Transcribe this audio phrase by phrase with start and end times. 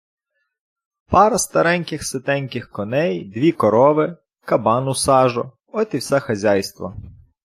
[1.11, 6.95] Пара стареньких ситеньких коней, дві корови, кабан у сажу- от і все хазяйство.